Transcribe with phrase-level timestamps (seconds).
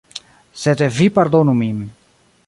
[0.61, 1.83] Sed vi pardonu min.